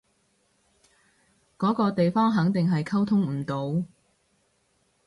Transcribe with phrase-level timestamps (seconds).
[1.59, 3.85] 嗰啲地方肯定係溝通唔到